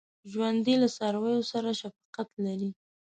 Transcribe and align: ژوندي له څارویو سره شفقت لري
ژوندي 0.31 0.75
له 0.81 0.87
څارویو 0.95 1.47
سره 1.51 1.69
شفقت 1.81 2.29
لري 2.45 2.69